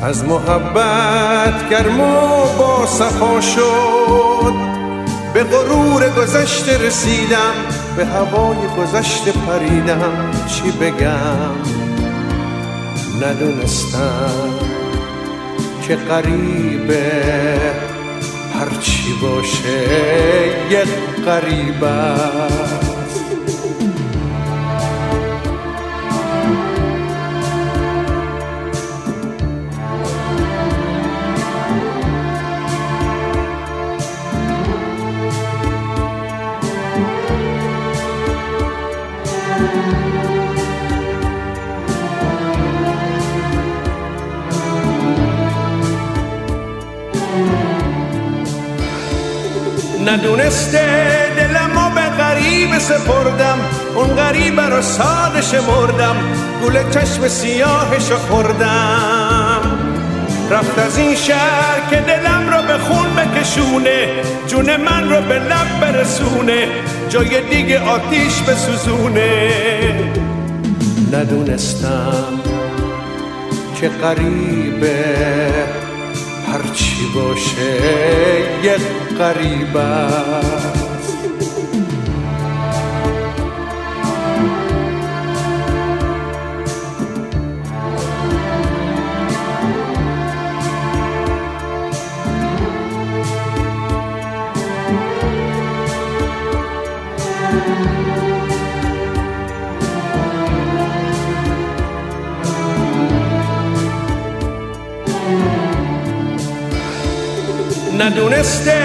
از 0.03 0.25
محبت 0.25 1.69
گرم 1.71 2.01
و 2.01 2.47
با 2.59 2.87
صفا 2.87 3.41
شد. 3.41 4.55
به 5.35 5.45
غرور 5.45 6.11
گذشته 6.11 6.87
رسیدم 6.87 7.55
به 7.97 8.07
هوای 8.07 8.57
گذشته 8.79 9.33
پریدم. 9.33 10.31
چی 10.47 10.71
بگم؟ 10.71 11.68
ندونستم 13.23 14.55
که 15.83 15.97
قریبه 15.97 17.13
هرچی 18.55 19.15
باشه 19.23 19.87
یک 20.71 21.25
قریب 21.25 21.85
ندونسته 50.09 50.87
دلمو 51.37 51.91
به 51.95 52.01
غریب 52.01 52.79
سپردم 52.79 53.59
اون 53.95 54.07
غریب 54.07 54.61
رو 54.61 54.83
ساده 54.83 55.41
شمردم 55.41 56.17
گل 56.65 56.91
چشم 56.91 57.29
سیاهش 57.29 58.13
خوردم 58.13 59.61
رفت 60.51 60.79
از 60.79 60.99
این 60.99 61.15
شهر 61.15 61.91
که 61.91 61.97
دلم 61.97 62.49
رو 62.49 62.67
به 62.67 62.79
خون 62.79 63.15
بکشونه 63.15 64.09
جون 64.47 64.77
من 64.77 65.11
رو 65.11 65.23
به 65.23 65.35
لب 65.35 65.81
برسونه 65.81 66.69
جای 67.09 67.41
دیگه 67.51 67.81
آتیش 67.81 68.43
بسوزونه 68.43 69.51
ندونستم 71.13 72.41
که 73.81 73.89
قریبه 73.89 75.88
هرچی 76.53 77.07
باشه 77.15 77.77
یک 78.63 79.19
قریب 79.19 79.77
ندونسته 107.99 108.79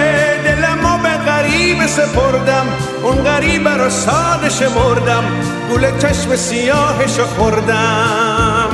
دلمو 0.44 0.98
به 0.98 1.10
غریب 1.10 1.86
سپردم. 1.88 2.66
اون 3.04 3.16
غریب 3.16 3.68
رو 3.68 3.90
ساده 3.90 4.50
شمردم 4.50 5.24
گل 5.72 5.98
چشم 6.00 6.36
سیاهش 6.36 7.20
خوردم. 7.20 8.70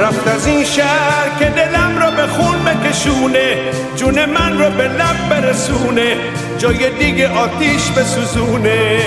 رفت 0.00 0.28
از 0.28 0.46
این 0.46 0.64
شهر 0.64 1.38
که 1.38 1.44
دلم 1.44 1.98
رو 1.98 2.10
به 2.16 2.26
خون 2.26 2.56
بکشونه. 2.64 3.56
جون 3.96 4.24
من 4.24 4.58
رو 4.58 4.70
به 4.70 4.84
لب 4.84 5.28
برسونه. 5.30 6.16
جای 6.58 6.90
دیگه 6.98 7.28
آتیش 7.28 7.90
بسوزونه. 7.90 8.98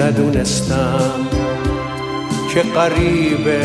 ندونستم 0.00 1.26
که 2.54 2.62
قریبه 2.62 3.60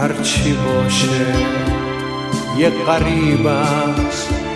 هرچی 0.00 0.52
باشه. 0.52 1.77
یه 2.58 2.70
قریب 2.70 3.46
است. 3.46 4.47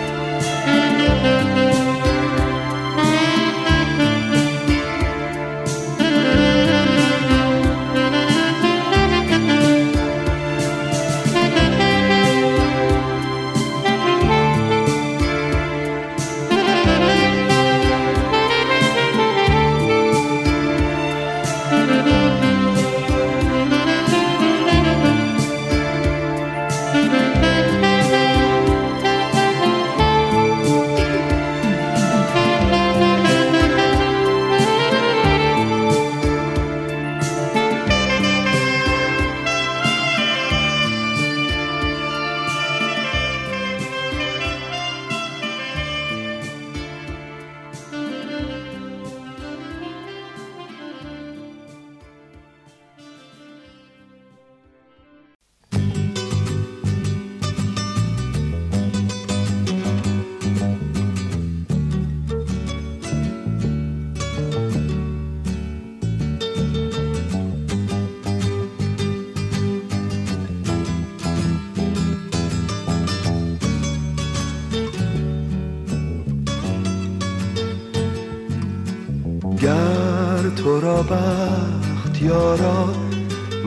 گر 79.63 80.49
تو 80.55 80.81
را 80.81 81.03
بخت 81.03 82.21
یارا 82.21 82.89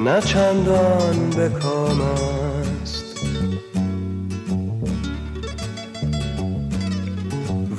نه 0.05 0.21
چندان 0.21 1.31
به 1.37 1.49
کام 1.49 2.01
است. 2.01 3.05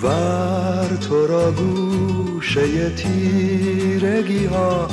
ور 0.04 0.98
تو 1.10 1.28
را 1.28 1.52
گوشه 1.52 2.90
تیرگی 2.90 4.46
ها 4.46 4.88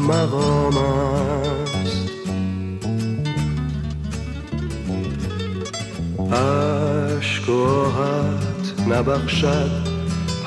مقام 0.00 0.78
است. 0.78 2.10
عشق 6.32 7.48
و 7.48 7.52
آهت 7.52 8.88
نبخشد 8.88 9.70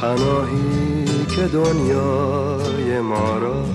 پناهی 0.02 1.09
که 1.40 1.48
دنیای 1.48 3.00
ما 3.00 3.38
را. 3.38 3.66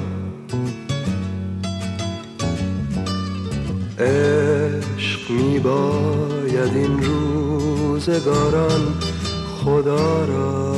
عشق 3.99 5.31
می 5.31 5.59
باید 5.59 6.75
این 6.75 7.03
روزگاران 7.03 8.81
خدا 9.65 10.25
را. 10.25 10.75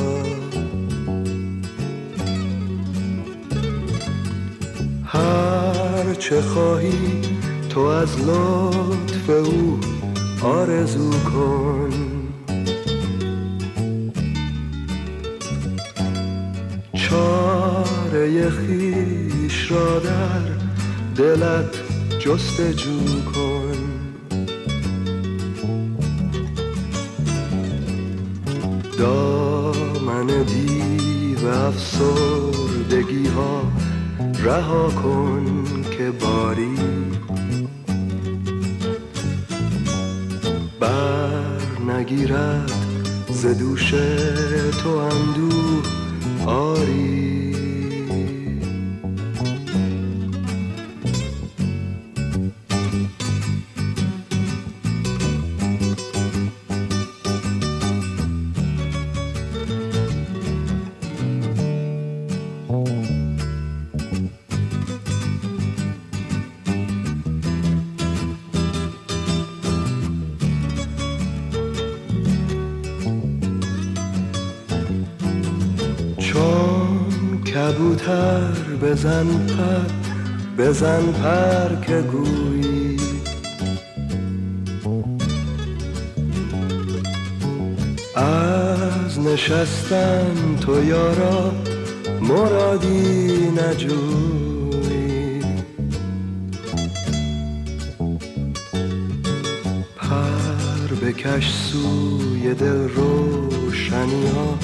هر 5.05 6.13
چه 6.13 6.41
خواهی 6.41 7.21
تو 7.69 7.79
از 7.79 8.19
لطف 8.19 9.29
او 9.29 9.79
آرزو 10.43 11.11
کن. 11.11 12.06
خیش 18.49 19.71
را 19.71 19.99
در 19.99 20.41
دلت 21.15 21.75
جستجو 22.19 23.21
کن. 23.33 23.77
دامن 28.97 30.27
دیو 30.27 31.47
افسردگی 31.47 33.27
ها 33.27 33.61
رها 34.43 34.89
کن 34.89 35.65
که 35.97 36.11
باری. 36.11 36.75
بر 40.79 41.93
نگیرد 41.93 42.71
ز 43.29 43.45
دوش 43.45 43.91
تو 44.83 44.89
اندوه 44.89 45.83
آری. 46.45 47.36
بزن 79.07 79.27
پر 79.47 79.91
بزن 80.57 81.11
پر 81.11 81.75
که 81.87 82.01
گویی. 82.01 82.99
از 88.15 89.19
نشستن 89.19 90.57
تو 90.61 90.83
یارا 90.83 91.51
مرادی 92.21 93.51
نجویی. 93.69 95.41
پر 99.95 100.95
بکش 101.01 101.51
سوی 101.51 102.53
دل 102.53 102.89
روشنی 102.89 104.27
ها 104.27 104.59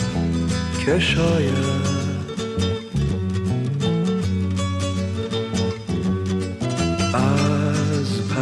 که 0.86 1.00
شاید 1.00 1.93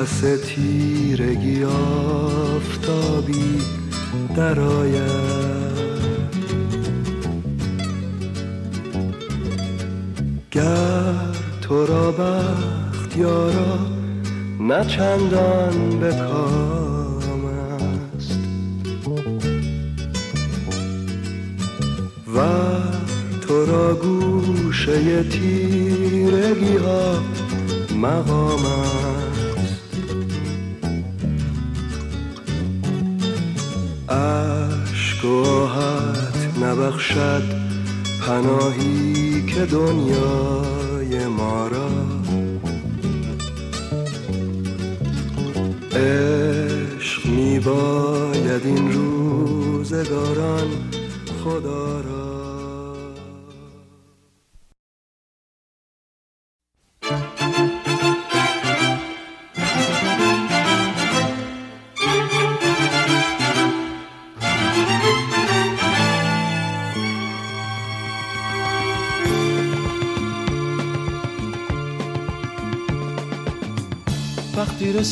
پس 0.02 0.22
تیرگی 0.46 1.64
آفتابی 1.64 3.62
درآید 4.36 5.02
گر 10.52 11.14
تو 11.62 11.86
را 11.86 12.12
بخت 12.12 13.18
یارا 13.18 13.80
نه 14.60 14.86
چندان 14.86 16.00
به 16.00 16.12
کام 16.12 17.46
است. 18.16 18.40
و 22.36 22.40
تو 23.42 23.66
را 23.66 23.96
گوشه 23.96 25.24
تیرگی 25.24 26.78
ها 26.78 27.16
مقام 27.96 28.66
است. 28.66 29.41
عشق 34.12 35.26
و 35.26 35.48
آهت 35.48 36.58
نبخشد 36.62 37.44
پناهی 38.22 39.46
که 39.46 39.66
دنیای 39.66 41.28
ما 41.28 41.68
را. 41.68 41.90
عشق 45.92 47.26
می 47.26 47.60
باید 47.60 48.66
این 48.66 48.92
روزگاران 48.92 50.68
خدا 51.44 52.02
را 52.02 52.31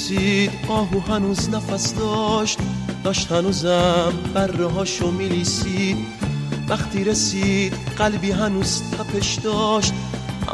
رسید 0.10 0.52
آهو 0.68 0.99
هنوز 0.99 1.49
نفس 1.49 1.94
داشت 1.94 2.60
داشت 3.03 3.31
هنوزم 3.31 4.14
بره 4.34 4.68
هاشو 4.68 5.11
میلیسید. 5.11 5.98
وقتی 6.69 7.03
رسید 7.03 7.73
قلبی 7.98 8.31
هنوز 8.31 8.81
تپش 8.91 9.34
داشت 9.34 9.94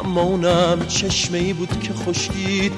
اما 0.04 0.22
اونم 0.22 0.86
چشمه 0.88 1.38
ای 1.38 1.52
بود 1.52 1.80
که 1.80 1.92
خشکید. 1.92 2.72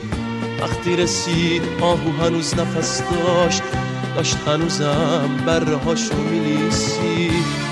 وقتی 0.61 0.97
رسید 0.97 1.63
آهو 1.81 2.25
هنوز 2.25 2.55
نفس 2.55 3.03
داشت 3.11 3.63
داشت 4.17 4.37
هنوزم 4.47 5.31
بره 5.47 5.77
هاشو 5.77 6.17
میلیسید. 6.17 7.68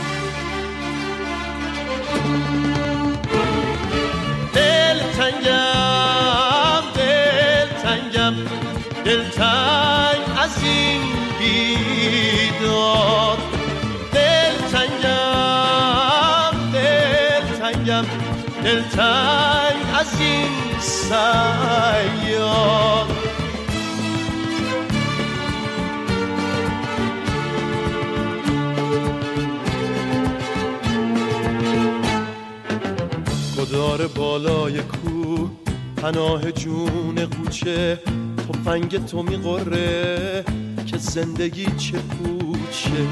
دل 18.66 18.82
تنگ 18.82 19.84
از 20.00 20.20
این 20.20 20.80
سیاد 20.80 21.16
گدار 33.58 34.06
بالای 34.06 34.80
کوه 34.82 35.50
پناه 35.96 36.52
جون 36.52 37.14
قوچه 37.14 38.00
تفنگ 38.48 39.06
تو 39.06 39.22
میقره 39.22 40.44
که 40.86 40.96
زندگی 40.98 41.66
چه 41.66 41.98
پوچه. 41.98 43.06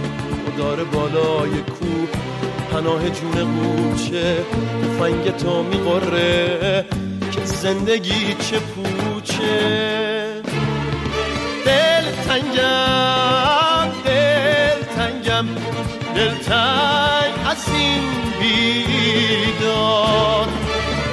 گدار 0.46 0.84
بالای 0.84 1.50
کوه 1.50 2.23
پناه 2.74 3.10
جون 3.10 3.32
قوچه 3.32 4.44
فنگ 4.98 5.36
تو 5.36 5.62
میقره 5.62 6.84
که 7.32 7.44
زندگی 7.44 8.34
چه 8.34 8.58
پوچه. 8.58 10.42
دل 11.66 12.04
تنگم 12.28 13.88
دل 14.04 14.82
تنگم 14.96 15.46
دل 16.14 16.34
تنگ 16.34 17.32
از 17.50 17.68
این 17.74 18.02
بیداد 18.40 20.48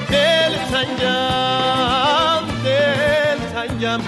دل 0.10 0.54
تنگم 0.72 2.44
دل 2.64 3.40
تنگم 3.54 4.02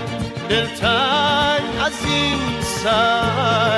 دل 0.49 0.65
تنگ 0.65 1.63
از 1.85 1.97
این 2.05 2.39
سیاد 2.61 3.73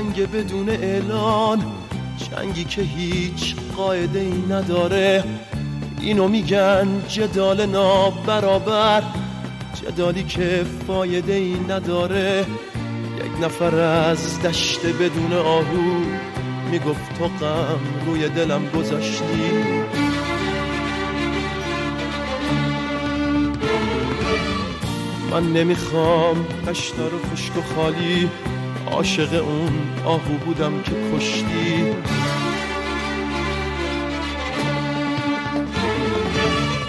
جنگ 0.00 0.30
بدون 0.30 0.68
اعلان 0.68 1.64
جنگی 2.16 2.64
که 2.64 2.82
هیچ 2.82 3.56
قاعده 3.76 4.20
ای 4.20 4.42
نداره. 4.50 5.24
اینو 6.00 6.28
میگن 6.28 6.88
جدال 7.08 7.66
نابرابر 7.66 9.02
جدالی 9.82 10.22
که 10.22 10.64
فایده 10.86 11.32
ای 11.32 11.56
نداره. 11.68 12.46
یک 13.18 13.44
نفر 13.44 13.74
از 13.74 14.42
دشت 14.42 14.86
بدون 14.86 15.32
آهو 15.32 16.00
می‌گفت 16.70 17.18
تو 17.18 17.24
غم 17.24 17.80
روی 18.06 18.28
دلم 18.28 18.62
گذاشتی. 18.76 19.50
من 25.30 25.52
نمی‌خوام 25.52 26.46
دشتا 26.66 27.08
رو 27.08 27.18
خشک 27.32 27.56
و 27.56 27.62
خالی 27.74 28.28
عاشق 28.92 29.32
اون 29.44 29.72
آهو 30.04 30.34
بودم 30.44 30.82
که 30.82 30.92
کشتی. 31.14 31.84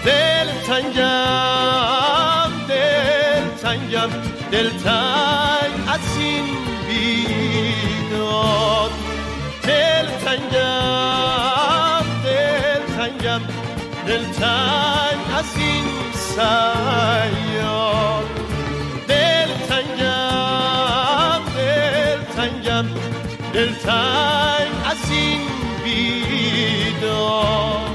دل 0.04 0.48
تنگم 0.66 2.50
دل 2.68 3.44
تنگم 3.62 4.10
دل 4.50 4.70
تنگ 4.70 5.72
از 5.88 6.16
این 6.18 6.44
بیداد. 6.88 8.90
دل 9.62 10.06
تنگم 10.24 12.04
دل 12.24 12.82
تنگم 12.96 13.40
دل 14.06 14.24
تنگ 14.24 15.20
از 15.38 15.56
این 15.56 15.84
سیاد. 16.14 18.24
دل 19.08 19.48
تنگم. 19.68 20.11
تنگم 22.82 23.52
دل 23.52 23.74
تنگ 23.74 24.72
از 24.90 25.10
این 25.10 25.40
بیداد 25.84 27.91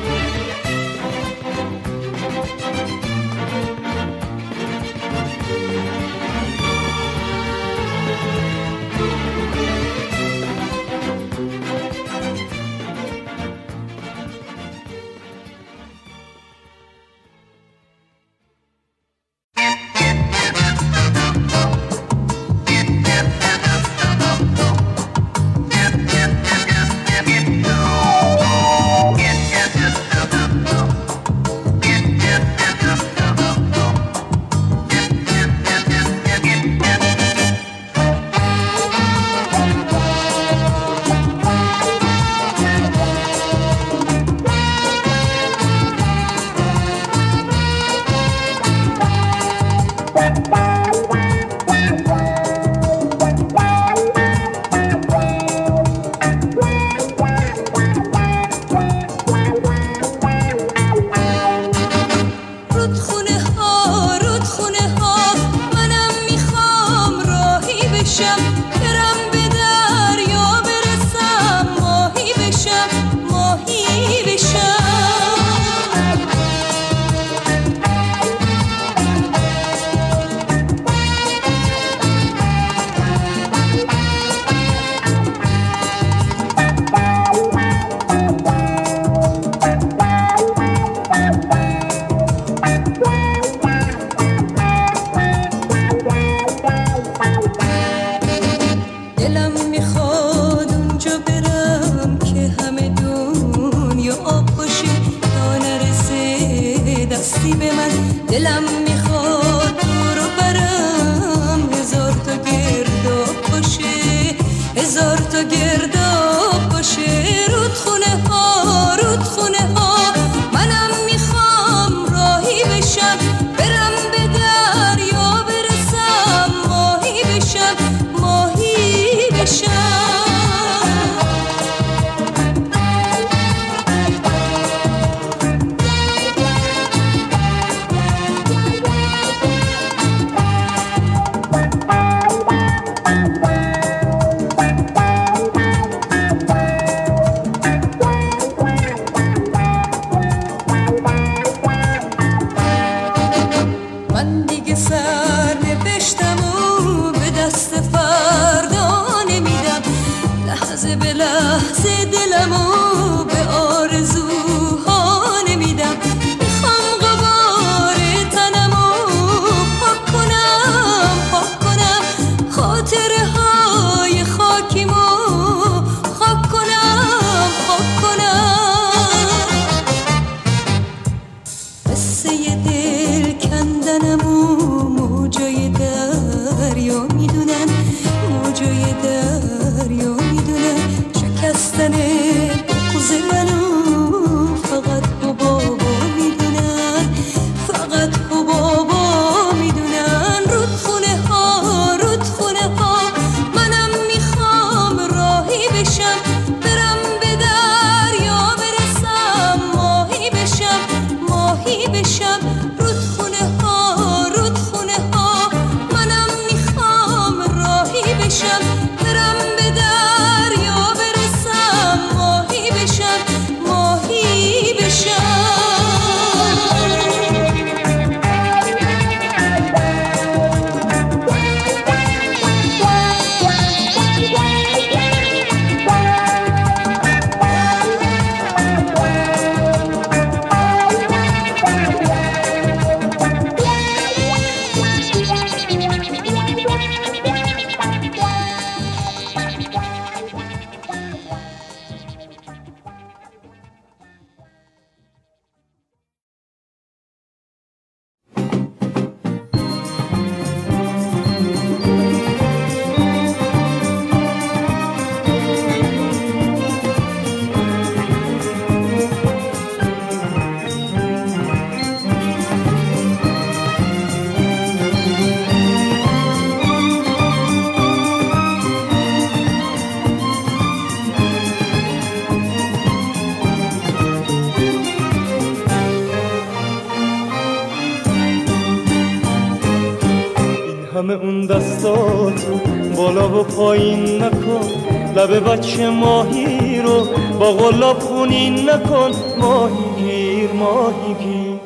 دستاتو 291.57 292.59
بالا 292.95 293.39
و 293.39 293.43
پایین 293.43 294.23
نکن. 294.23 294.67
لب 295.15 295.51
بچه 295.51 295.89
ماهی 295.89 296.81
رو 296.81 297.07
با 297.39 297.51
غلاب 297.51 297.99
خونین 297.99 298.69
نکن. 298.69 299.11
ماهی 299.37 299.85
گیر 299.97 300.51
ماهی 300.51 301.13
گیر. 301.23 301.59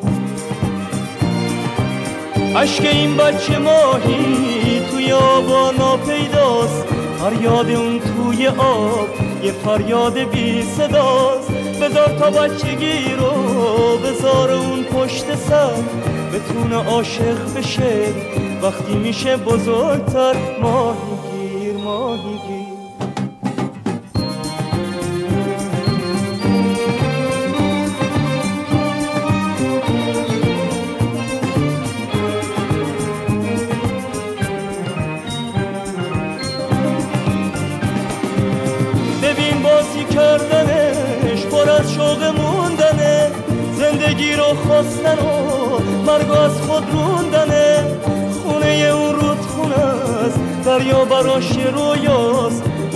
عشق 2.55 2.85
این 2.91 3.18
بچه 3.18 3.57
ماهی 3.57 4.81
توی 4.91 5.11
آبا 5.11 5.97
پیداست. 5.97 6.85
فریاد 7.19 7.72
اون 7.72 7.99
توی 7.99 8.47
آب 8.47 9.07
یه 9.43 9.51
فریاد 9.51 10.18
بی 10.18 10.63
صداست. 10.63 11.51
بذار 11.81 12.07
تا 12.19 12.30
بچگی 12.30 13.15
رو 13.19 13.31
بذار 13.97 14.51
اون 14.51 14.84
پشت 14.84 15.35
سر. 15.35 15.72
بتونه 16.34 16.76
عاشق 16.76 17.57
بشه. 17.57 18.30
وقتی 18.61 18.93
میشه 18.93 19.38
بزرگتر 19.38 20.35
ماهی 20.61 21.20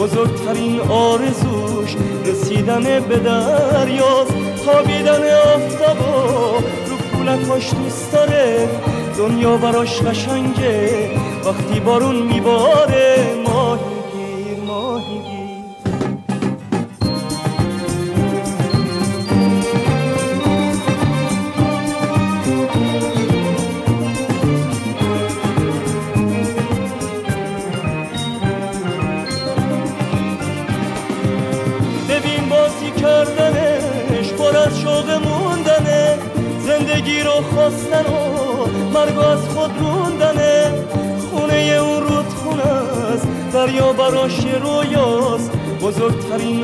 بزرگترین 0.05 0.79
آرزوش 0.79 1.95
رسیدن 2.25 2.83
به 2.99 3.17
دریاست. 3.17 4.33
خوابیدن 4.65 5.23
آفتابا 5.55 6.57
رو 6.87 6.97
پولکاش 6.97 7.73
دوست 7.73 8.11
داره. 8.11 8.69
دنیا 9.17 9.57
براش 9.57 10.01
قشنگه. 10.01 11.09
وقتی 11.45 11.79
بارون 11.79 12.15
میباره 12.15 13.14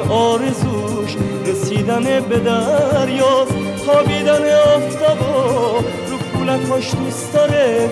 آرزوش 0.09 1.15
رسیدن 1.45 2.03
به 2.29 2.39
دریاست 2.39 3.55
خوابیدن 3.85 4.53
آفتابا 4.75 5.79
رو 6.09 6.17
پولکاش 6.17 6.95
دوست 6.95 7.33
داره. 7.33 7.89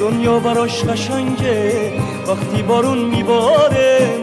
دنیا 0.00 0.38
براش 0.38 0.84
قشنگه 0.84 1.92
وقتی 2.26 2.62
بارون 2.62 2.98
میباره. 2.98 4.21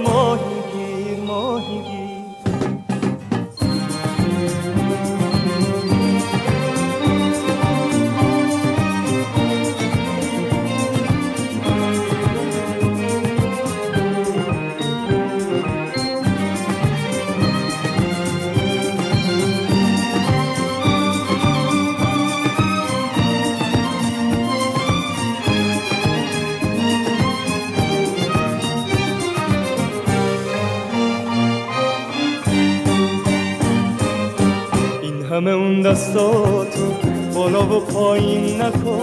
دستاتو 36.10 36.94
بالا 37.34 37.64
و 37.64 37.80
پایین 37.80 38.62
نکن. 38.62 39.02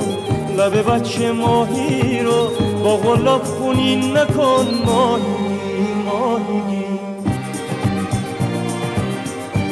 لب 0.58 0.90
بچه 0.90 1.32
ماهی 1.32 2.20
رو 2.20 2.50
با 2.84 2.96
غلاب 2.96 3.42
خونین 3.42 4.16
نکن. 4.16 4.66
ماهی 4.86 5.22
ماهی. 6.04 6.84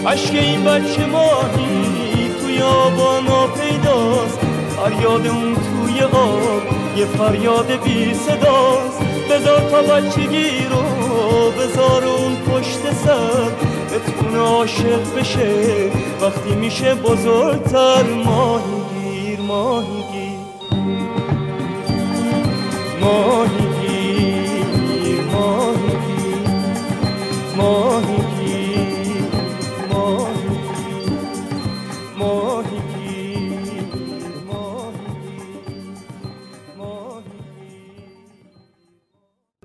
عشق 0.06 0.34
این 0.34 0.64
بچه 0.64 1.06
ماهی 1.06 2.30
توی 2.40 2.62
آبا 2.62 3.20
ناپیداست 3.20 4.38
فریاد 4.76 5.26
اون 5.26 5.54
توی 5.54 6.02
آب 6.02 6.62
یه 6.96 7.04
فریاد 7.04 7.66
بی 7.84 8.14
صداست. 8.14 9.00
بذار 9.30 9.60
تا 9.70 9.82
بچگی 9.82 10.66
رو 10.70 10.82
بذار 11.50 12.04
اون 12.04 12.36
پشت 12.36 12.92
سر. 13.04 13.73
بتونه 14.34 14.48
عاشق 14.48 15.18
بشه. 15.18 15.90
وقتی 16.20 16.54
میشه 16.54 16.94
بزرگتر 16.94 18.02
ماهی 18.02 18.64
گیر 18.94 19.40
ماهی 19.40 20.04
گیر 20.12 20.38
ماهی 23.00 23.63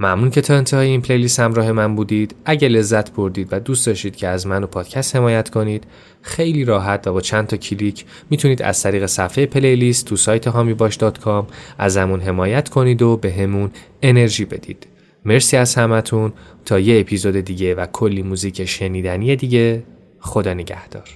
ممنون 0.10 0.30
که 0.30 0.42
تا 0.42 0.54
انتهای 0.54 0.88
این 0.88 1.02
playlist 1.02 1.40
همراه 1.40 1.72
من 1.72 1.96
بودید. 1.96 2.36
اگه 2.46 2.68
لذت 2.68 3.12
بردید 3.14 3.48
و 3.52 3.60
دوست 3.60 3.86
داشتید 3.86 4.16
که 4.16 4.28
از 4.28 4.48
من 4.48 4.64
و 4.64 4.68
پادکست 4.68 5.16
حمایت 5.16 5.50
کنید 5.50 5.84
خیلی 6.22 6.66
راحت 6.66 7.08
و 7.08 7.14
با 7.14 7.22
چند 7.22 7.48
تا 7.48 7.58
کلیک 7.58 8.06
می‌تونید 8.30 8.62
از 8.62 8.84
طریق 8.84 9.06
صفحه 9.06 9.46
playlist 9.46 10.06
تو 10.06 10.16
سایت 10.16 10.48
حامی 10.48 10.74
باش 10.74 10.96
dot 10.96 11.20
com 11.20 11.48
ازمون 11.78 12.20
حمایت 12.20 12.70
کنید 12.70 13.02
و 13.02 13.18
بهمون 13.18 13.72
انرژی 14.02 14.46
بدید. 14.46 14.88
مرسی 15.26 15.58
از 15.58 15.76
همتون. 15.76 16.34
تا 16.66 16.80
یه 16.80 17.00
اپیزود 17.00 17.36
دیگه 17.36 17.76
و 17.76 17.86
کلی 17.86 18.22
موزیک 18.22 18.66
شنیدنی 18.66 19.36
دیگه 19.36 19.84
خدا 20.20 20.54
نگهدار. 20.54 21.10